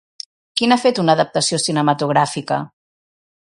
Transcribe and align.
Qui 0.61 0.69
n'ha 0.71 0.77
fet 0.85 1.01
una 1.03 1.15
adaptació 1.17 1.61
cinematogràfica? 1.65 2.61